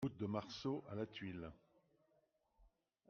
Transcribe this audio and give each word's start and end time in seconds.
Route 0.03 0.17
de 0.17 0.25
Marceau 0.25 0.83
à 0.89 0.95
Lathuile 0.95 1.51